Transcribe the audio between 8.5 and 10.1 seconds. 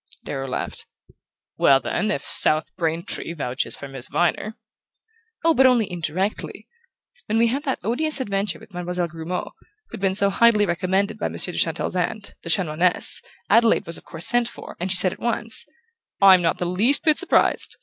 with Mademoiselle Grumeau, who'd